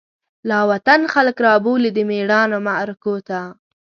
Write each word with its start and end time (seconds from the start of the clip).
لاوطن 0.49 1.01
خلک 1.13 1.37
رابولی، 1.45 1.89
دمیړانومعرکوته 1.97 3.41